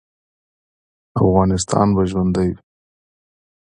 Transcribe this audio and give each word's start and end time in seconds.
افغانستان 1.21 1.87
به 1.95 2.03
ژوندی 2.11 2.49
وي 2.53 2.61